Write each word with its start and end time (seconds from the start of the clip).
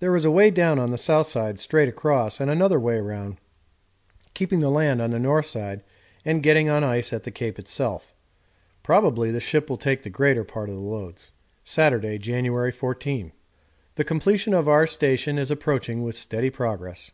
There 0.00 0.16
is 0.16 0.24
a 0.24 0.30
way 0.32 0.50
down 0.50 0.80
on 0.80 0.90
the 0.90 0.98
south 0.98 1.28
side 1.28 1.60
straight 1.60 1.88
across, 1.88 2.40
and 2.40 2.50
another 2.50 2.80
way 2.80 2.98
round, 2.98 3.36
keeping 4.34 4.58
the 4.58 4.68
land 4.70 5.00
on 5.00 5.10
the 5.12 5.20
north 5.20 5.46
side 5.46 5.84
and 6.24 6.42
getting 6.42 6.68
on 6.68 6.82
ice 6.82 7.12
at 7.12 7.22
the 7.22 7.30
Cape 7.30 7.60
itself. 7.60 8.12
Probably 8.82 9.30
the 9.30 9.38
ship 9.38 9.70
will 9.70 9.76
take 9.76 10.02
the 10.02 10.10
greater 10.10 10.42
part 10.42 10.68
of 10.68 10.74
the 10.74 10.80
loads. 10.82 11.30
Saturday, 11.62 12.18
January 12.18 12.72
14. 12.72 13.30
The 13.94 14.02
completion 14.02 14.52
of 14.52 14.66
our 14.66 14.84
station 14.84 15.38
is 15.38 15.52
approaching 15.52 16.02
with 16.02 16.16
steady 16.16 16.50
progress. 16.50 17.12